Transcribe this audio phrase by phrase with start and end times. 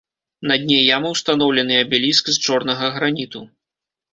[0.51, 3.45] На дне ямы ўстаноўлены абеліск з чорнага граніту.